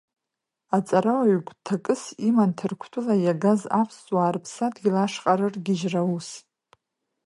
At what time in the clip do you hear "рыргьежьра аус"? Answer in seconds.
5.39-6.29